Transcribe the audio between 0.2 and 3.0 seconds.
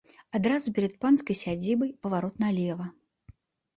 Адразу перад панскай сядзібай паварот налева.